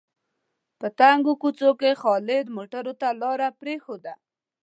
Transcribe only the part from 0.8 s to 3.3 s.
تنګو کوڅو کې خالد موټرو ته